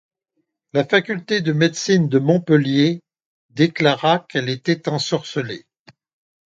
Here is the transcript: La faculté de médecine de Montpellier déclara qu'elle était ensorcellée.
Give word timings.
La 0.73 0.83
faculté 0.83 1.41
de 1.41 1.53
médecine 1.53 2.09
de 2.09 2.17
Montpellier 2.17 3.03
déclara 3.53 4.25
qu'elle 4.27 4.49
était 4.49 4.89
ensorcellée. 4.89 5.67